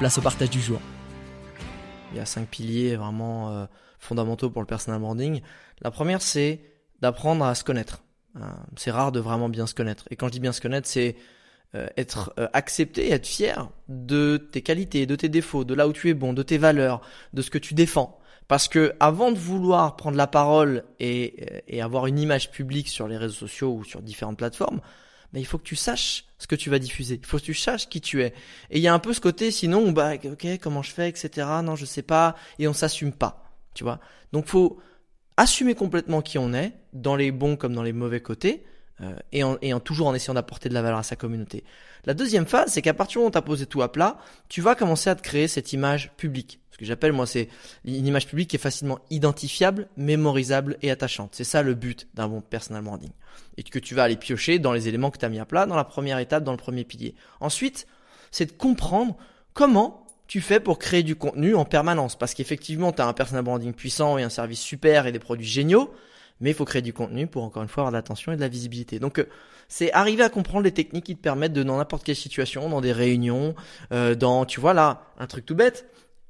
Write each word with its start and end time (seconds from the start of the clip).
place 0.00 0.16
au 0.16 0.22
partage 0.22 0.48
du 0.48 0.62
jour. 0.62 0.80
Il 2.10 2.16
y 2.16 2.20
a 2.20 2.24
cinq 2.24 2.48
piliers 2.48 2.96
vraiment 2.96 3.50
euh, 3.50 3.66
fondamentaux 3.98 4.48
pour 4.48 4.62
le 4.62 4.66
personal 4.66 4.98
branding. 4.98 5.42
La 5.82 5.90
première, 5.90 6.22
c'est 6.22 6.62
d'apprendre 7.02 7.44
à 7.44 7.54
se 7.54 7.64
connaître. 7.64 8.02
Euh, 8.36 8.40
c'est 8.76 8.90
rare 8.90 9.12
de 9.12 9.20
vraiment 9.20 9.50
bien 9.50 9.66
se 9.66 9.74
connaître. 9.74 10.06
Et 10.10 10.16
quand 10.16 10.28
je 10.28 10.32
dis 10.32 10.40
bien 10.40 10.52
se 10.52 10.62
connaître, 10.62 10.88
c'est 10.88 11.16
euh, 11.74 11.86
être 11.98 12.32
accepté, 12.54 13.10
être 13.10 13.26
fier 13.26 13.68
de 13.88 14.38
tes 14.38 14.62
qualités, 14.62 15.04
de 15.04 15.16
tes 15.16 15.28
défauts, 15.28 15.64
de 15.64 15.74
là 15.74 15.86
où 15.86 15.92
tu 15.92 16.08
es 16.08 16.14
bon, 16.14 16.32
de 16.32 16.42
tes 16.42 16.56
valeurs, 16.56 17.02
de 17.34 17.42
ce 17.42 17.50
que 17.50 17.58
tu 17.58 17.74
défends. 17.74 18.18
Parce 18.48 18.68
que 18.68 18.94
avant 19.00 19.30
de 19.30 19.38
vouloir 19.38 19.96
prendre 19.96 20.16
la 20.16 20.26
parole 20.26 20.84
et 20.98 21.82
avoir 21.82 22.06
une 22.06 22.18
image 22.18 22.50
publique 22.50 22.88
sur 22.88 23.06
les 23.06 23.18
réseaux 23.18 23.46
sociaux 23.46 23.74
ou 23.74 23.84
sur 23.84 24.00
différentes 24.00 24.38
plateformes, 24.38 24.80
mais 25.32 25.40
il 25.40 25.44
faut 25.44 25.58
que 25.58 25.64
tu 25.64 25.76
saches 25.76 26.24
ce 26.38 26.46
que 26.46 26.56
tu 26.56 26.70
vas 26.70 26.78
diffuser. 26.78 27.20
Il 27.22 27.26
faut 27.26 27.38
que 27.38 27.44
tu 27.44 27.54
saches 27.54 27.88
qui 27.88 28.00
tu 28.00 28.22
es. 28.22 28.34
Et 28.70 28.78
il 28.78 28.80
y 28.80 28.88
a 28.88 28.94
un 28.94 28.98
peu 28.98 29.12
ce 29.12 29.20
côté, 29.20 29.50
sinon, 29.50 29.92
bah, 29.92 30.14
ok, 30.24 30.46
comment 30.60 30.82
je 30.82 30.90
fais, 30.90 31.08
etc. 31.08 31.46
Non, 31.62 31.76
je 31.76 31.84
sais 31.84 32.02
pas. 32.02 32.36
Et 32.58 32.66
on 32.66 32.72
s'assume 32.72 33.12
pas. 33.12 33.44
Tu 33.74 33.84
vois. 33.84 34.00
Donc, 34.32 34.46
faut 34.46 34.80
assumer 35.36 35.74
complètement 35.74 36.22
qui 36.22 36.38
on 36.38 36.52
est, 36.52 36.72
dans 36.92 37.16
les 37.16 37.30
bons 37.30 37.56
comme 37.56 37.74
dans 37.74 37.82
les 37.82 37.92
mauvais 37.92 38.20
côtés, 38.20 38.64
euh, 39.02 39.12
et, 39.32 39.42
en, 39.44 39.56
et 39.62 39.72
en, 39.72 39.80
toujours 39.80 40.08
en 40.08 40.14
essayant 40.14 40.34
d'apporter 40.34 40.68
de 40.68 40.74
la 40.74 40.82
valeur 40.82 40.98
à 40.98 41.02
sa 41.02 41.16
communauté. 41.16 41.64
La 42.04 42.14
deuxième 42.14 42.46
phase, 42.46 42.72
c'est 42.72 42.82
qu'à 42.82 42.94
partir 42.94 43.14
du 43.14 43.18
moment 43.18 43.28
où 43.28 43.32
tu 43.32 43.38
as 43.38 43.42
posé 43.42 43.66
tout 43.66 43.82
à 43.82 43.90
plat, 43.90 44.18
tu 44.48 44.60
vas 44.60 44.74
commencer 44.74 45.10
à 45.10 45.14
te 45.14 45.22
créer 45.22 45.48
cette 45.48 45.72
image 45.72 46.12
publique. 46.16 46.60
Ce 46.70 46.78
que 46.78 46.84
j'appelle, 46.84 47.12
moi, 47.12 47.26
c'est 47.26 47.48
une 47.84 48.06
image 48.06 48.26
publique 48.26 48.50
qui 48.50 48.56
est 48.56 48.60
facilement 48.60 48.98
identifiable, 49.10 49.88
mémorisable 49.96 50.78
et 50.82 50.90
attachante. 50.90 51.30
C'est 51.34 51.44
ça 51.44 51.62
le 51.62 51.74
but 51.74 52.08
d'un 52.14 52.28
bon 52.28 52.40
personal 52.40 52.82
branding. 52.82 53.10
Et 53.56 53.62
que 53.62 53.78
tu 53.78 53.94
vas 53.94 54.04
aller 54.04 54.16
piocher 54.16 54.58
dans 54.58 54.72
les 54.72 54.88
éléments 54.88 55.10
que 55.10 55.18
tu 55.18 55.24
as 55.24 55.28
mis 55.28 55.38
à 55.38 55.44
plat 55.44 55.66
dans 55.66 55.76
la 55.76 55.84
première 55.84 56.18
étape, 56.18 56.44
dans 56.44 56.52
le 56.52 56.58
premier 56.58 56.84
pilier. 56.84 57.14
Ensuite, 57.40 57.86
c'est 58.30 58.46
de 58.46 58.52
comprendre 58.52 59.16
comment 59.52 60.06
tu 60.26 60.40
fais 60.40 60.60
pour 60.60 60.78
créer 60.78 61.02
du 61.02 61.16
contenu 61.16 61.54
en 61.54 61.64
permanence. 61.64 62.16
Parce 62.16 62.34
qu'effectivement, 62.34 62.92
tu 62.92 63.02
as 63.02 63.06
un 63.06 63.12
personal 63.12 63.44
branding 63.44 63.72
puissant 63.74 64.16
et 64.16 64.22
un 64.22 64.28
service 64.28 64.60
super 64.60 65.06
et 65.06 65.12
des 65.12 65.18
produits 65.18 65.46
géniaux 65.46 65.92
mais 66.40 66.50
il 66.50 66.54
faut 66.54 66.64
créer 66.64 66.82
du 66.82 66.92
contenu 66.92 67.26
pour 67.26 67.44
encore 67.44 67.62
une 67.62 67.68
fois 67.68 67.82
avoir 67.82 67.92
de 67.92 67.96
l'attention 67.96 68.32
et 68.32 68.36
de 68.36 68.40
la 68.40 68.48
visibilité. 68.48 68.98
Donc 68.98 69.18
euh, 69.18 69.28
c'est 69.68 69.92
arriver 69.92 70.22
à 70.22 70.28
comprendre 70.28 70.64
les 70.64 70.72
techniques 70.72 71.04
qui 71.04 71.16
te 71.16 71.22
permettent 71.22 71.52
de 71.52 71.62
dans 71.62 71.78
n'importe 71.78 72.04
quelle 72.04 72.16
situation, 72.16 72.68
dans 72.68 72.80
des 72.80 72.92
réunions, 72.92 73.54
euh, 73.92 74.14
dans 74.14 74.44
tu 74.44 74.60
vois 74.60 74.74
là 74.74 75.02
un 75.18 75.26
truc 75.26 75.46
tout 75.46 75.54
bête, 75.54 75.86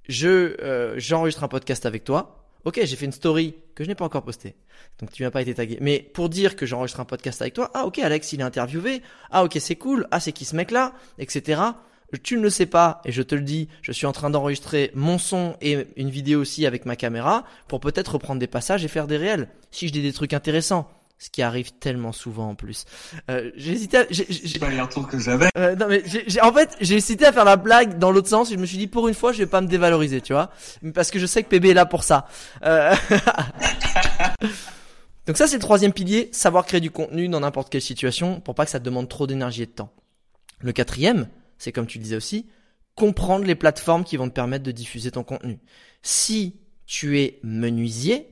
je 0.08 0.28
euh, 0.60 0.94
j'enregistre 0.98 1.44
un 1.44 1.48
podcast 1.48 1.86
avec 1.86 2.04
toi. 2.04 2.36
Ok, 2.64 2.78
j'ai 2.84 2.96
fait 2.96 3.06
une 3.06 3.12
story 3.12 3.54
que 3.74 3.84
je 3.84 3.88
n'ai 3.88 3.94
pas 3.94 4.04
encore 4.04 4.22
postée, 4.22 4.54
donc 4.98 5.10
tu 5.12 5.22
n'as 5.22 5.30
pas 5.30 5.40
été 5.40 5.54
tagué. 5.54 5.78
Mais 5.80 5.98
pour 5.98 6.28
dire 6.28 6.56
que 6.56 6.66
j'enregistre 6.66 7.00
un 7.00 7.06
podcast 7.06 7.40
avec 7.40 7.54
toi, 7.54 7.70
ah 7.72 7.86
ok 7.86 8.00
Alex 8.00 8.34
il 8.34 8.40
est 8.40 8.44
interviewé, 8.44 9.00
ah 9.30 9.44
ok 9.44 9.56
c'est 9.60 9.76
cool, 9.76 10.06
ah 10.10 10.20
c'est 10.20 10.32
qui 10.32 10.44
ce 10.44 10.54
mec 10.54 10.70
là, 10.70 10.92
etc 11.18 11.62
tu 12.16 12.36
ne 12.36 12.42
le 12.42 12.50
sais 12.50 12.66
pas, 12.66 13.00
et 13.04 13.12
je 13.12 13.22
te 13.22 13.34
le 13.34 13.42
dis, 13.42 13.68
je 13.82 13.92
suis 13.92 14.06
en 14.06 14.12
train 14.12 14.30
d'enregistrer 14.30 14.90
mon 14.94 15.18
son 15.18 15.56
et 15.60 15.86
une 15.96 16.10
vidéo 16.10 16.40
aussi 16.40 16.66
avec 16.66 16.86
ma 16.86 16.96
caméra 16.96 17.44
pour 17.68 17.80
peut-être 17.80 18.14
reprendre 18.14 18.40
des 18.40 18.46
passages 18.46 18.84
et 18.84 18.88
faire 18.88 19.06
des 19.06 19.16
réels. 19.16 19.48
Si 19.70 19.88
je 19.88 19.92
dis 19.92 20.02
des 20.02 20.12
trucs 20.12 20.32
intéressants, 20.32 20.90
ce 21.20 21.28
qui 21.28 21.42
arrive 21.42 21.72
tellement 21.72 22.12
souvent 22.12 22.48
en 22.48 22.54
plus. 22.54 22.86
Euh, 23.30 23.50
j'ai 23.54 23.72
hésité. 23.72 23.98
À, 23.98 24.06
j'ai 24.10 24.58
pas 24.58 24.70
les 24.70 24.80
retours 24.80 25.06
que 25.06 25.18
j'avais. 25.18 25.50
Euh, 25.58 25.76
non 25.76 25.86
mais 25.86 26.02
j'ai, 26.06 26.40
en 26.40 26.50
fait 26.52 26.74
j'ai 26.80 26.96
hésité 26.96 27.26
à 27.26 27.32
faire 27.32 27.44
la 27.44 27.56
blague 27.56 27.98
dans 27.98 28.10
l'autre 28.10 28.28
sens. 28.28 28.50
Et 28.50 28.54
je 28.54 28.58
me 28.58 28.64
suis 28.64 28.78
dit 28.78 28.86
pour 28.86 29.06
une 29.06 29.14
fois 29.14 29.32
je 29.32 29.38
vais 29.38 29.46
pas 29.46 29.60
me 29.60 29.66
dévaloriser, 29.66 30.22
tu 30.22 30.32
vois, 30.32 30.50
parce 30.94 31.10
que 31.10 31.18
je 31.18 31.26
sais 31.26 31.42
que 31.42 31.48
PB 31.48 31.66
est 31.66 31.74
là 31.74 31.84
pour 31.84 32.04
ça. 32.04 32.26
Euh... 32.64 32.94
Donc 35.26 35.36
ça 35.36 35.46
c'est 35.46 35.56
le 35.56 35.62
troisième 35.62 35.92
pilier, 35.92 36.30
savoir 36.32 36.64
créer 36.64 36.80
du 36.80 36.90
contenu 36.90 37.28
dans 37.28 37.40
n'importe 37.40 37.70
quelle 37.70 37.82
situation 37.82 38.40
pour 38.40 38.54
pas 38.54 38.64
que 38.64 38.70
ça 38.70 38.80
te 38.80 38.84
demande 38.84 39.08
trop 39.08 39.26
d'énergie 39.26 39.62
et 39.62 39.66
de 39.66 39.72
temps. 39.72 39.92
Le 40.60 40.72
quatrième, 40.72 41.28
c'est 41.60 41.72
comme 41.72 41.86
tu 41.86 41.98
disais 41.98 42.16
aussi, 42.16 42.46
comprendre 42.94 43.44
les 43.44 43.54
plateformes 43.54 44.02
qui 44.02 44.16
vont 44.16 44.28
te 44.28 44.34
permettre 44.34 44.64
de 44.64 44.72
diffuser 44.72 45.10
ton 45.10 45.22
contenu. 45.22 45.58
Si 46.02 46.56
tu 46.86 47.20
es 47.20 47.38
menuisier 47.42 48.26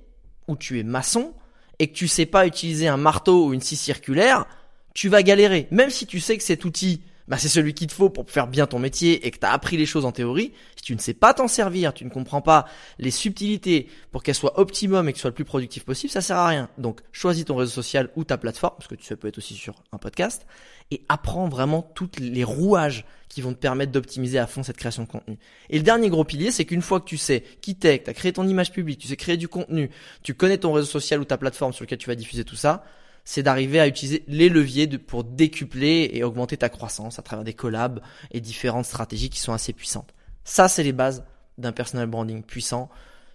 ou 0.49 0.57
tu 0.57 0.81
es 0.81 0.83
maçon 0.83 1.35
et 1.79 1.89
que 1.89 1.93
tu 1.95 2.09
sais 2.09 2.25
pas 2.25 2.47
utiliser 2.47 2.89
un 2.89 2.97
marteau 2.97 3.47
ou 3.47 3.53
une 3.53 3.61
scie 3.61 3.77
circulaire, 3.77 4.47
tu 4.95 5.11
vas 5.11 5.23
galérer. 5.23 5.69
Même 5.71 5.91
si 5.91 6.07
tu 6.07 6.21
sais 6.21 6.39
que 6.39 6.43
cet 6.43 6.65
outil 6.65 7.03
bah, 7.29 7.37
c'est 7.39 7.49
celui 7.49 7.75
qu'il 7.75 7.87
te 7.87 7.93
faut 7.93 8.09
pour 8.09 8.29
faire 8.31 8.47
bien 8.47 8.67
ton 8.67 8.79
métier 8.79 9.27
et 9.27 9.31
que 9.31 9.39
tu 9.39 9.47
as 9.47 9.53
appris 9.53 9.77
les 9.77 9.87
choses 9.87 10.05
en 10.05 10.13
théorie, 10.13 10.53
si 10.77 10.83
tu 10.83 10.95
ne 10.95 10.99
sais 10.99 11.15
pas 11.15 11.35
t'en 11.35 11.47
servir, 11.47 11.93
tu 11.93 12.05
ne 12.05 12.11
comprends 12.11 12.41
pas 12.41 12.67
les 12.99 13.11
subtilités 13.11 13.89
pour 14.11 14.23
qu'elles 14.23 14.35
soient 14.35 14.59
optimum 14.59 15.09
et 15.09 15.13
que 15.13 15.19
soit 15.19 15.31
le 15.31 15.35
plus 15.35 15.45
productif 15.45 15.85
possible, 15.85 16.11
ça 16.11 16.23
sert 16.23 16.39
à 16.39 16.49
rien. 16.49 16.71
Donc 16.79 17.01
choisis 17.13 17.45
ton 17.45 17.57
réseau 17.57 17.73
social 17.73 18.11
ou 18.17 18.25
ta 18.25 18.39
plateforme, 18.39 18.75
parce 18.79 18.89
que 18.89 18.95
tu 18.95 19.05
sais 19.05 19.17
peut 19.17 19.29
être 19.29 19.39
aussi 19.39 19.55
sur 19.55 19.75
un 19.93 19.99
podcast, 19.99 20.47
et 20.91 21.03
apprends 21.09 21.49
vraiment 21.49 21.83
tous 21.83 22.11
les 22.19 22.45
rouages 22.45 23.05
qui 23.29 23.43
vont 23.43 23.53
te 23.53 23.59
permettre 23.59 23.93
d'optimiser 23.93 24.39
à 24.39 24.47
fond 24.47 24.63
cette 24.63 24.79
création 24.79 25.03
de 25.03 25.09
contenu. 25.09 25.39
Et 25.69 25.77
le 25.77 25.85
dernier 25.85 26.09
gros 26.09 26.25
pilier, 26.25 26.51
c'est 26.51 26.65
qu'une 26.65 26.81
fois 26.81 26.99
que 26.99 27.05
tu 27.05 27.19
sais 27.19 27.45
qui 27.61 27.77
t'es, 27.77 27.99
que 27.99 28.05
tu 28.05 28.11
as 28.11 28.15
créé 28.15 28.33
ton 28.33 28.49
image 28.49 28.73
publique, 28.73 29.01
tu 29.01 29.09
sais 29.09 29.17
créer 29.17 29.37
du 29.37 29.49
contenu, 29.49 29.91
tu 30.23 30.33
connais 30.33 30.57
ton 30.57 30.73
réseau 30.73 30.87
social 30.87 31.21
ou 31.21 31.27
ta 31.27 31.37
plateforme 31.37 31.75
sur 31.75 31.85
lequel 31.85 31.99
tu 31.99 32.07
vas 32.07 32.15
diffuser 32.15 32.45
tout 32.45 32.57
ça, 32.57 32.85
c'est 33.31 33.43
d'arriver 33.43 33.79
à 33.79 33.87
utiliser 33.87 34.25
les 34.27 34.49
leviers 34.49 34.87
pour 34.87 35.23
décupler 35.23 36.09
et 36.15 36.25
augmenter 36.25 36.57
ta 36.57 36.71
croissance 36.71 37.19
à 37.19 37.23
travers 37.23 37.45
des 37.45 37.53
collabs 37.53 38.01
et 38.31 38.41
différentes 38.41 38.87
stratégies 38.87 39.29
qui 39.29 39.39
sont 39.39 39.53
assez 39.53 39.75
puissantes. 39.75 40.15
Ça, 40.45 40.67
c'est 40.67 40.83
les 40.83 40.95
bases 40.95 41.27
d'un 41.59 41.73
personal 41.73 42.07
branding 42.07 42.43
puissant, 42.43 42.89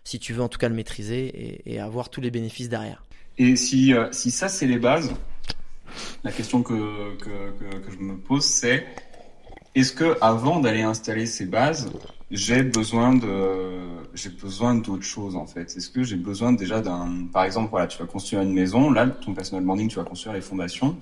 si 0.03 0.17
tu 0.17 0.33
veux 0.33 0.41
en 0.41 0.49
tout 0.49 0.57
cas 0.57 0.67
le 0.67 0.73
maîtriser 0.73 1.61
et, 1.71 1.79
avoir 1.79 2.09
tous 2.09 2.21
les 2.21 2.31
bénéfices 2.31 2.69
derrière. 2.69 3.05
Et 3.37 3.55
si, 3.55 3.93
euh, 3.93 4.11
si 4.11 4.31
ça, 4.31 4.49
c'est 4.49 4.65
les 4.65 4.79
bases, 4.79 5.13
la 6.23 6.31
question 6.31 6.63
que, 6.63 7.15
que, 7.17 7.51
que 7.85 7.91
je 7.91 7.99
me 7.99 8.17
pose, 8.17 8.45
c'est 8.45 8.87
est-ce 9.75 9.93
que 9.93 10.17
avant 10.21 10.59
d'aller 10.59 10.81
installer 10.81 11.27
ces 11.27 11.45
bases, 11.45 11.91
j'ai 12.33 12.63
besoin 12.63 13.15
de 13.15 13.79
j'ai 14.15 14.29
besoin 14.29 14.75
d'autres 14.75 15.03
choses 15.03 15.35
en 15.35 15.45
fait. 15.45 15.77
Est-ce 15.77 15.89
que 15.89 16.03
j'ai 16.03 16.15
besoin 16.15 16.51
déjà 16.51 16.81
d'un 16.81 17.27
par 17.31 17.43
exemple 17.43 17.69
voilà 17.69 17.85
tu 17.87 17.99
vas 17.99 18.07
construire 18.07 18.41
une 18.41 18.53
maison 18.53 18.91
là 18.91 19.07
ton 19.07 19.33
personal 19.33 19.63
branding 19.63 19.87
tu 19.87 19.97
vas 19.97 20.03
construire 20.03 20.33
les 20.33 20.41
fondations. 20.41 20.97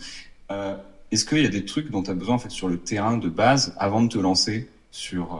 Euh, 0.51 0.75
est-ce 1.09 1.25
qu'il 1.25 1.41
y 1.41 1.45
a 1.45 1.49
des 1.49 1.65
trucs 1.65 1.89
dont 1.89 2.03
tu 2.03 2.11
as 2.11 2.13
besoin 2.13 2.35
en 2.35 2.39
fait 2.39 2.51
sur 2.51 2.67
le 2.67 2.77
terrain 2.77 3.17
de 3.17 3.29
base 3.29 3.73
avant 3.77 4.03
de 4.03 4.09
te 4.09 4.17
lancer 4.17 4.69
sur 4.91 5.35
euh, 5.35 5.37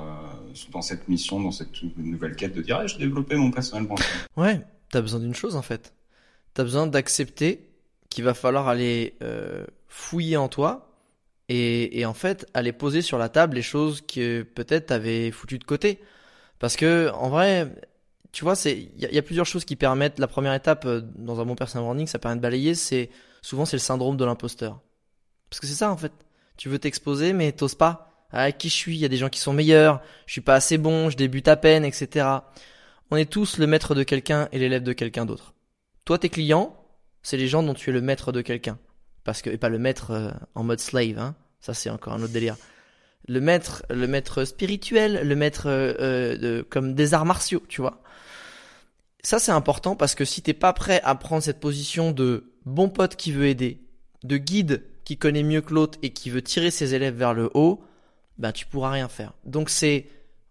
dans 0.72 0.82
cette 0.82 1.10
mission 1.10 1.42
dans 1.42 1.52
cette 1.52 1.84
nouvelle 1.98 2.38
quête 2.38 2.54
de 2.54 2.62
dire 2.62 2.78
ah, 2.82 2.88
je 2.88 2.94
vais 2.96 3.02
développer 3.02 3.36
mon 3.36 3.52
personal 3.52 3.86
branding? 3.86 4.06
Ouais, 4.38 4.62
tu 4.90 4.98
as 4.98 5.02
besoin 5.02 5.20
d'une 5.20 5.36
chose 5.36 5.58
en 5.58 5.62
fait. 5.62 5.94
Tu 6.56 6.62
as 6.62 6.64
besoin 6.64 6.88
d'accepter 6.88 7.68
qu'il 8.10 8.24
va 8.24 8.34
falloir 8.34 8.70
aller 8.70 9.16
euh, 9.22 9.66
fouiller 9.90 10.38
en 10.38 10.48
toi 10.48 10.91
et, 11.52 12.06
en 12.06 12.14
fait 12.14 12.46
aller 12.54 12.72
poser 12.72 13.02
sur 13.02 13.18
la 13.18 13.30
table 13.30 13.56
les 13.56 13.62
choses 13.62 14.02
que 14.02 14.44
peut-être 14.44 14.88
t'avais 14.88 15.32
foutu 15.32 15.58
de 15.58 15.64
côté. 15.64 16.00
Parce 16.60 16.76
que 16.76 17.12
en 17.14 17.30
vrai, 17.30 17.68
tu 18.32 18.44
vois, 18.44 18.56
c'est 18.56 18.78
il 18.78 19.14
y, 19.14 19.18
a 19.18 19.22
plusieurs 19.22 19.46
choses 19.46 19.66
qui 19.66 19.76
permettent. 19.76 20.20
La 20.20 20.28
première 20.28 20.54
étape 20.54 20.86
euh, 20.86 21.02
dans 21.16 21.40
un 21.42 21.46
bon 21.46 21.56
personal 21.56 21.86
branding, 21.86 22.08
ça 22.08 22.20
permet 22.20 22.38
de 22.38 22.42
balayer. 22.42 22.76
C'est 22.76 23.10
souvent 23.42 23.66
c'est 23.66 23.78
le 23.78 23.82
syndrome 23.82 24.18
de 24.18 24.26
l'imposteur. 24.26 24.80
Parce 25.50 25.60
que 25.60 25.68
c'est 25.68 25.76
ça 25.76 25.92
en 25.92 25.98
fait. 25.98 26.14
Tu 26.58 26.70
veux 26.70 26.80
t'exposer 26.80 27.34
mais 27.34 27.52
t'oses 27.52 27.76
pas. 27.76 28.08
Ah, 28.32 28.52
qui 28.52 28.70
je 28.70 28.76
suis? 28.76 28.96
Il 28.96 29.00
y 29.00 29.06
a 29.06 29.10
des 29.10 29.18
gens 29.18 29.30
qui 29.30 29.40
sont 29.40 29.54
meilleurs. 29.54 30.02
Je 30.26 30.34
suis 30.34 30.42
pas 30.42 30.56
assez 30.56 30.78
bon. 30.78 31.10
Je 31.10 31.18
débute 31.18 31.48
à 31.48 31.58
peine, 31.58 31.84
etc. 31.84 32.28
On 33.10 33.18
est 33.18 33.30
tous 33.30 33.58
le 33.58 33.68
maître 33.68 33.96
de 33.96 34.04
quelqu'un 34.04 34.48
et 34.54 34.60
l'élève 34.60 34.84
de 34.84 34.94
quelqu'un 34.94 35.26
d'autre. 35.26 35.54
Toi, 36.06 36.18
tes 36.18 36.30
clients, 36.30 36.78
c'est 37.24 37.38
les 37.38 37.48
gens 37.48 37.62
dont 37.64 37.74
tu 37.74 37.90
es 37.90 37.94
le 37.94 38.02
maître 38.02 38.32
de 38.32 38.42
quelqu'un 38.42 38.78
parce 39.24 39.42
que 39.42 39.50
et 39.50 39.58
pas 39.58 39.70
le 39.70 39.80
mettre 39.80 40.12
euh, 40.12 40.32
en 40.56 40.64
mode 40.64 40.80
slave 40.80 41.18
hein. 41.18 41.36
Ça 41.62 41.74
c'est 41.74 41.90
encore 41.90 42.14
un 42.14 42.22
autre 42.22 42.34
délire 42.34 42.58
le 43.28 43.40
maître, 43.40 43.84
le 43.90 44.08
maître 44.08 44.46
spirituel, 44.46 45.28
le 45.28 45.36
maître 45.36 45.68
euh, 45.68 45.94
euh, 46.00 46.38
de, 46.38 46.66
comme 46.70 46.94
des 46.94 47.14
arts 47.14 47.26
martiaux, 47.26 47.64
tu 47.68 47.82
vois. 47.82 48.02
Ça 49.24 49.40
c'est 49.40 49.52
important 49.52 49.96
parce 49.96 50.16
que 50.16 50.26
si 50.26 50.42
t'es 50.42 50.54
pas 50.54 50.74
prêt 50.74 51.02
à 51.04 51.14
prendre 51.16 51.44
cette 51.44 51.60
position 51.60 52.12
de 52.12 52.52
bon 52.66 52.90
pote 52.90 53.16
qui 53.16 53.32
veut 53.32 53.48
aider, 53.48 53.82
de 54.24 54.38
guide 54.38 54.84
qui 55.04 55.18
connaît 55.18 55.44
mieux 55.44 55.62
que 55.62 55.74
l'autre 55.74 56.00
et 56.02 56.12
qui 56.12 56.30
veut 56.30 56.42
tirer 56.42 56.72
ses 56.72 56.96
élèves 56.96 57.16
vers 57.16 57.34
le 57.34 57.50
haut, 57.54 57.84
ben 58.38 58.52
tu 58.52 58.66
pourras 58.66 58.92
rien 58.92 59.08
faire. 59.08 59.34
Donc 59.46 59.70
c'est 59.70 60.08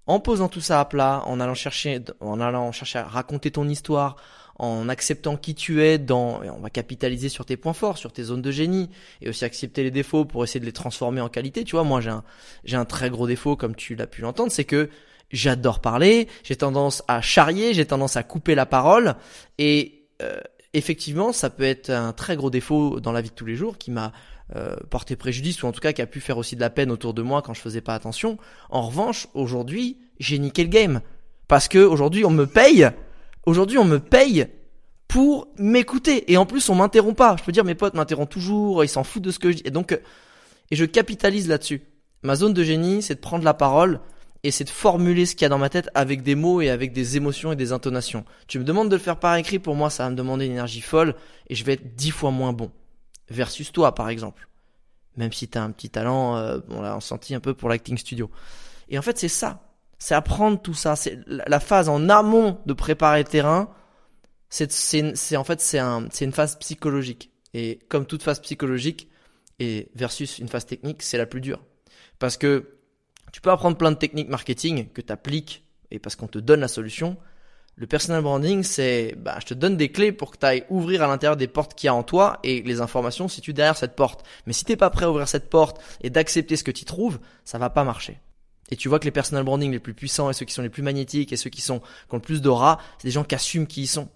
en 0.06 0.20
posant 0.20 0.48
tout 0.48 0.60
ça 0.60 0.80
à 0.80 0.84
plat, 0.84 1.22
en 1.26 1.40
allant 1.40 1.54
chercher, 1.54 2.00
en 2.20 2.40
allant 2.40 2.70
chercher 2.72 3.00
à 3.00 3.04
raconter 3.04 3.50
ton 3.50 3.68
histoire, 3.68 4.16
en 4.60 4.90
acceptant 4.90 5.38
qui 5.38 5.54
tu 5.54 5.82
es 5.82 5.96
dans, 5.96 6.42
on 6.42 6.60
va 6.60 6.68
capitaliser 6.68 7.30
sur 7.30 7.46
tes 7.46 7.56
points 7.56 7.72
forts, 7.72 7.96
sur 7.96 8.12
tes 8.12 8.24
zones 8.24 8.42
de 8.42 8.50
génie, 8.50 8.90
et 9.22 9.30
aussi 9.30 9.46
accepter 9.46 9.82
les 9.82 9.90
défauts 9.90 10.26
pour 10.26 10.44
essayer 10.44 10.60
de 10.60 10.66
les 10.66 10.72
transformer 10.72 11.22
en 11.22 11.30
qualité. 11.30 11.64
Tu 11.64 11.76
vois, 11.76 11.84
moi 11.84 12.02
j'ai 12.02 12.10
un, 12.10 12.22
j'ai 12.64 12.76
un 12.76 12.84
très 12.84 13.08
gros 13.08 13.26
défaut, 13.26 13.56
comme 13.56 13.74
tu 13.74 13.94
l'as 13.94 14.06
pu 14.06 14.20
l'entendre, 14.20 14.52
c'est 14.52 14.64
que 14.64 14.90
j'adore 15.30 15.80
parler, 15.80 16.28
j'ai 16.44 16.56
tendance 16.56 17.02
à 17.08 17.22
charrier, 17.22 17.72
j'ai 17.72 17.86
tendance 17.86 18.16
à 18.16 18.22
couper 18.22 18.54
la 18.54 18.66
parole, 18.66 19.14
et 19.56 20.04
euh, 20.20 20.38
effectivement, 20.74 21.32
ça 21.32 21.48
peut 21.48 21.64
être 21.64 21.88
un 21.88 22.12
très 22.12 22.36
gros 22.36 22.50
défaut 22.50 23.00
dans 23.00 23.12
la 23.12 23.22
vie 23.22 23.30
de 23.30 23.34
tous 23.34 23.46
les 23.46 23.56
jours 23.56 23.78
qui 23.78 23.90
m'a 23.90 24.12
euh, 24.56 24.76
porté 24.90 25.16
préjudice 25.16 25.62
ou 25.62 25.68
en 25.68 25.72
tout 25.72 25.80
cas 25.80 25.94
qui 25.94 26.02
a 26.02 26.06
pu 26.06 26.20
faire 26.20 26.36
aussi 26.36 26.54
de 26.54 26.60
la 26.60 26.70
peine 26.70 26.90
autour 26.90 27.14
de 27.14 27.22
moi 27.22 27.40
quand 27.40 27.54
je 27.54 27.62
faisais 27.62 27.80
pas 27.80 27.94
attention. 27.94 28.36
En 28.68 28.82
revanche, 28.82 29.26
aujourd'hui, 29.32 29.96
j'ai 30.18 30.38
niqué 30.38 30.64
le 30.64 30.68
game 30.68 31.00
parce 31.48 31.66
que 31.66 31.78
aujourd'hui 31.78 32.26
on 32.26 32.30
me 32.30 32.46
paye 32.46 32.90
Aujourd'hui, 33.46 33.78
on 33.78 33.84
me 33.84 33.98
paye 33.98 34.46
pour 35.08 35.48
m'écouter. 35.58 36.30
Et 36.32 36.36
en 36.36 36.46
plus, 36.46 36.68
on 36.68 36.74
m'interrompt 36.74 37.16
pas. 37.16 37.36
Je 37.38 37.42
peux 37.42 37.52
dire, 37.52 37.64
mes 37.64 37.74
potes 37.74 37.94
m'interrompent 37.94 38.30
toujours, 38.30 38.84
ils 38.84 38.88
s'en 38.88 39.04
foutent 39.04 39.24
de 39.24 39.30
ce 39.30 39.38
que 39.38 39.50
je 39.50 39.56
dis. 39.56 39.62
Et 39.64 39.70
donc, 39.70 39.92
et 40.70 40.76
je 40.76 40.84
capitalise 40.84 41.48
là-dessus. 41.48 41.82
Ma 42.22 42.36
zone 42.36 42.54
de 42.54 42.62
génie, 42.62 43.02
c'est 43.02 43.16
de 43.16 43.20
prendre 43.20 43.44
la 43.44 43.54
parole 43.54 44.00
et 44.42 44.50
c'est 44.50 44.64
de 44.64 44.70
formuler 44.70 45.26
ce 45.26 45.34
qu'il 45.34 45.42
y 45.42 45.46
a 45.46 45.48
dans 45.48 45.58
ma 45.58 45.68
tête 45.68 45.90
avec 45.94 46.22
des 46.22 46.34
mots 46.34 46.60
et 46.60 46.70
avec 46.70 46.92
des 46.92 47.16
émotions 47.16 47.52
et 47.52 47.56
des 47.56 47.72
intonations. 47.72 48.24
Tu 48.46 48.58
me 48.58 48.64
demandes 48.64 48.88
de 48.88 48.96
le 48.96 49.02
faire 49.02 49.18
par 49.18 49.34
écrit, 49.36 49.58
pour 49.58 49.74
moi, 49.74 49.90
ça 49.90 50.04
va 50.04 50.10
me 50.10 50.16
demander 50.16 50.46
une 50.46 50.52
énergie 50.52 50.80
folle 50.80 51.14
et 51.48 51.54
je 51.54 51.64
vais 51.64 51.74
être 51.74 51.96
dix 51.96 52.10
fois 52.10 52.30
moins 52.30 52.52
bon. 52.52 52.70
Versus 53.28 53.72
toi, 53.72 53.94
par 53.94 54.08
exemple. 54.08 54.48
Même 55.16 55.32
si 55.32 55.48
t'as 55.48 55.62
un 55.62 55.70
petit 55.70 55.90
talent, 55.90 56.36
euh, 56.36 56.58
on 56.68 56.82
l'a 56.82 57.00
senti 57.00 57.34
un 57.34 57.40
peu 57.40 57.54
pour 57.54 57.68
l'acting 57.68 57.98
studio. 57.98 58.30
Et 58.88 58.98
en 58.98 59.02
fait, 59.02 59.18
c'est 59.18 59.28
ça 59.28 59.69
c'est 60.00 60.14
apprendre 60.14 60.60
tout 60.60 60.74
ça. 60.74 60.96
C'est 60.96 61.20
la 61.26 61.60
phase 61.60 61.88
en 61.88 62.08
amont 62.08 62.58
de 62.66 62.72
préparer 62.72 63.20
le 63.20 63.28
terrain. 63.28 63.68
C'est, 64.48 64.72
c'est, 64.72 65.36
en 65.36 65.44
fait, 65.44 65.60
c'est 65.60 65.78
un, 65.78 66.08
c'est 66.10 66.24
une 66.24 66.32
phase 66.32 66.56
psychologique. 66.56 67.30
Et 67.54 67.78
comme 67.88 68.06
toute 68.06 68.24
phase 68.24 68.40
psychologique, 68.40 69.08
et 69.60 69.90
versus 69.94 70.38
une 70.38 70.48
phase 70.48 70.66
technique, 70.66 71.02
c'est 71.02 71.18
la 71.18 71.26
plus 71.26 71.42
dure. 71.42 71.62
Parce 72.18 72.38
que 72.38 72.78
tu 73.30 73.42
peux 73.42 73.50
apprendre 73.50 73.76
plein 73.76 73.92
de 73.92 73.96
techniques 73.96 74.30
marketing 74.30 74.88
que 74.88 75.02
tu 75.02 75.12
appliques 75.12 75.64
et 75.90 75.98
parce 75.98 76.16
qu'on 76.16 76.26
te 76.26 76.38
donne 76.38 76.60
la 76.60 76.68
solution. 76.68 77.18
Le 77.76 77.86
personal 77.86 78.22
branding, 78.22 78.62
c'est, 78.62 79.14
bah, 79.18 79.36
je 79.40 79.46
te 79.46 79.54
donne 79.54 79.76
des 79.76 79.92
clés 79.92 80.12
pour 80.12 80.30
que 80.30 80.38
tu 80.38 80.46
ailles 80.46 80.64
ouvrir 80.70 81.02
à 81.02 81.06
l'intérieur 81.06 81.36
des 81.36 81.46
portes 81.46 81.74
qu'il 81.74 81.86
y 81.86 81.90
a 81.90 81.94
en 81.94 82.02
toi 82.02 82.38
et 82.42 82.62
les 82.62 82.80
informations 82.80 83.28
si 83.28 83.42
tu 83.42 83.52
derrière 83.52 83.76
cette 83.76 83.96
porte. 83.96 84.26
Mais 84.46 84.54
si 84.54 84.64
t'es 84.64 84.76
pas 84.76 84.90
prêt 84.90 85.04
à 85.04 85.10
ouvrir 85.10 85.28
cette 85.28 85.50
porte 85.50 85.80
et 86.00 86.08
d'accepter 86.08 86.56
ce 86.56 86.64
que 86.64 86.70
tu 86.70 86.86
trouves, 86.86 87.20
ça 87.44 87.58
va 87.58 87.68
pas 87.68 87.84
marcher. 87.84 88.18
Et 88.70 88.76
tu 88.76 88.88
vois 88.88 88.98
que 88.98 89.04
les 89.04 89.10
personal 89.10 89.44
branding 89.44 89.72
les 89.72 89.80
plus 89.80 89.94
puissants 89.94 90.30
et 90.30 90.32
ceux 90.32 90.44
qui 90.44 90.54
sont 90.54 90.62
les 90.62 90.68
plus 90.68 90.82
magnétiques 90.82 91.32
et 91.32 91.36
ceux 91.36 91.50
qui 91.50 91.60
sont 91.60 91.80
qui 91.80 91.86
ont 92.10 92.16
le 92.16 92.20
plus 92.20 92.40
d'aura, 92.40 92.78
c'est 92.98 93.08
des 93.08 93.12
gens 93.12 93.24
qui 93.24 93.34
assument 93.34 93.66
qui 93.66 93.82
ils 93.82 93.86
sont. 93.86 94.08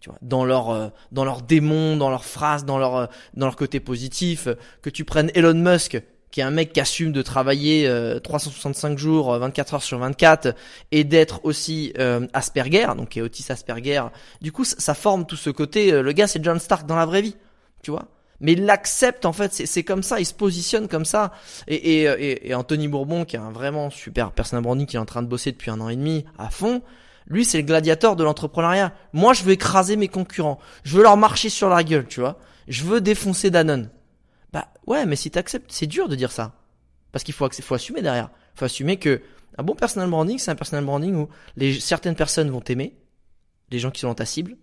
Tu 0.00 0.10
vois, 0.10 0.18
dans 0.20 0.44
leur 0.44 0.70
euh, 0.70 0.88
dans 1.12 1.24
leur 1.24 1.40
démon, 1.42 1.96
dans 1.96 2.10
leurs 2.10 2.24
phrases, 2.24 2.64
dans 2.64 2.78
leur 2.78 2.96
euh, 2.96 3.06
dans 3.34 3.46
leur 3.46 3.56
côté 3.56 3.80
positif, 3.80 4.48
que 4.82 4.90
tu 4.90 5.04
prennes 5.04 5.30
Elon 5.34 5.54
Musk 5.54 6.02
qui 6.30 6.40
est 6.40 6.44
un 6.44 6.50
mec 6.50 6.72
qui 6.72 6.80
assume 6.80 7.12
de 7.12 7.22
travailler 7.22 7.88
365 8.24 8.90
euh, 8.90 8.96
jours, 8.96 9.38
24 9.38 9.74
heures 9.74 9.82
sur 9.84 10.00
24, 10.00 10.56
et 10.90 11.04
d'être 11.04 11.38
aussi 11.44 11.94
Asperger, 12.32 12.88
donc 12.96 13.10
qui 13.10 13.20
est 13.20 13.22
Otis 13.22 13.46
Asperger. 13.50 14.02
Du 14.40 14.50
coup, 14.50 14.64
ça, 14.64 14.94
forme 14.94 15.26
tout 15.26 15.36
ce 15.36 15.48
côté. 15.50 15.92
le 15.92 16.10
gars, 16.10 16.26
c'est 16.26 16.42
John 16.42 16.58
Stark 16.58 16.86
dans 16.86 16.96
la 16.96 17.06
vraie 17.06 17.22
vie, 17.22 17.36
tu 17.84 17.92
vois? 17.92 18.08
Mais 18.40 18.52
il 18.52 18.64
l'accepte 18.64 19.24
en 19.24 19.32
fait, 19.32 19.52
c'est 19.52 19.84
comme 19.84 20.02
ça, 20.02 20.20
il 20.20 20.26
se 20.26 20.34
positionne 20.34 20.88
comme 20.88 21.04
ça. 21.04 21.32
Et, 21.68 22.02
et, 22.02 22.48
et, 22.48 22.54
Anthony 22.54 22.88
Bourbon, 22.88 23.24
qui 23.24 23.36
est 23.36 23.40
un 23.40 23.50
vraiment 23.50 23.90
super 23.90 24.32
personnel 24.32 24.62
branding, 24.62 24.86
qui 24.86 24.96
est 24.96 25.00
en 25.00 25.04
train 25.04 25.22
de 25.22 25.28
bosser 25.28 25.52
depuis 25.52 25.70
un 25.70 25.80
an 25.80 25.88
et 25.88 25.96
demi 25.96 26.24
à 26.38 26.50
fond, 26.50 26.82
lui 27.26 27.44
c'est 27.44 27.58
le 27.58 27.64
gladiateur 27.64 28.16
de 28.16 28.24
l'entrepreneuriat. 28.24 28.92
Moi 29.12 29.32
je 29.32 29.44
veux 29.44 29.52
écraser 29.52 29.96
mes 29.96 30.08
concurrents, 30.08 30.58
je 30.82 30.96
veux 30.96 31.02
leur 31.02 31.16
marcher 31.16 31.48
sur 31.48 31.68
la 31.68 31.84
gueule, 31.84 32.06
tu 32.06 32.20
vois. 32.20 32.38
Je 32.68 32.84
veux 32.84 33.00
défoncer 33.00 33.50
Danone. 33.50 33.90
Bah 34.52 34.68
ouais, 34.86 35.04
mais 35.06 35.16
si 35.16 35.30
t'acceptes, 35.30 35.70
c'est 35.72 35.86
dur 35.86 36.08
de 36.08 36.16
dire 36.16 36.32
ça. 36.32 36.52
Parce 37.12 37.24
qu'il 37.24 37.34
faut, 37.34 37.48
faut 37.50 37.74
assumer 37.74 38.02
derrière. 38.02 38.30
Il 38.54 38.58
faut 38.58 38.64
assumer 38.64 38.98
que 38.98 39.20
un 39.58 39.62
bon 39.62 39.74
personal 39.74 40.08
branding, 40.10 40.38
c'est 40.38 40.50
un 40.50 40.56
personal 40.56 40.84
branding 40.84 41.14
où 41.14 41.28
les, 41.56 41.78
certaines 41.78 42.16
personnes 42.16 42.50
vont 42.50 42.60
t'aimer, 42.60 42.96
les 43.70 43.78
gens 43.78 43.90
qui 43.90 44.00
sont 44.00 44.08
dans 44.08 44.14
ta 44.14 44.26
cible, 44.26 44.56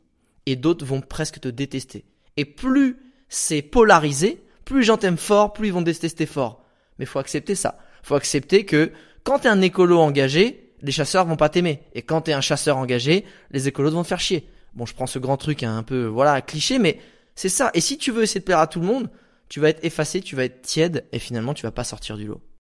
et 0.46 0.56
d'autres 0.56 0.86
vont 0.86 1.02
presque 1.02 1.40
te 1.40 1.48
détester. 1.48 2.06
Et 2.38 2.46
plus 2.46 2.98
c'est 3.32 3.62
polarisé. 3.62 4.44
Plus 4.66 4.80
les 4.80 4.86
gens 4.86 4.98
t'aiment 4.98 5.18
fort, 5.18 5.54
plus 5.54 5.70
ils 5.70 5.74
vont 5.74 5.82
détester 5.82 6.28
fort. 6.28 6.64
Mais 7.00 7.06
faut 7.06 7.18
accepter 7.18 7.56
ça. 7.56 7.80
Faut 8.04 8.16
accepter 8.16 8.66
que 8.66 8.92
quand 9.24 9.40
t'es 9.40 9.48
un 9.48 9.62
écolo 9.62 10.00
engagé, 10.00 10.74
les 10.82 10.92
chasseurs 10.92 11.26
vont 11.26 11.38
pas 11.38 11.50
t'aimer. 11.50 11.82
Et 11.94 12.02
quand 12.02 12.22
t'es 12.22 12.34
un 12.34 12.42
chasseur 12.42 12.78
engagé, 12.78 13.26
les 13.52 13.68
écolos 13.68 13.92
vont 13.92 14.04
te 14.04 14.08
faire 14.08 14.20
chier. 14.20 14.48
Bon, 14.74 14.86
je 14.86 14.94
prends 14.94 15.08
ce 15.08 15.18
grand 15.18 15.38
truc 15.38 15.64
un 15.64 15.84
peu, 15.84 16.06
voilà, 16.06 16.42
cliché, 16.42 16.78
mais 16.78 17.00
c'est 17.36 17.50
ça. 17.50 17.72
Et 17.74 17.82
si 17.82 17.98
tu 17.98 18.12
veux 18.12 18.24
essayer 18.24 18.42
de 18.42 18.46
plaire 18.46 18.60
à 18.60 18.68
tout 18.68 18.80
le 18.80 18.86
monde, 18.86 19.10
tu 19.48 19.60
vas 19.60 19.70
être 19.70 19.84
effacé, 19.84 20.22
tu 20.22 20.36
vas 20.36 20.44
être 20.44 20.62
tiède, 20.62 21.06
et 21.12 21.20
finalement 21.20 21.54
tu 21.54 21.64
vas 21.64 21.72
pas 21.72 21.84
sortir 21.84 22.18
du 22.18 22.26
lot. 22.26 22.42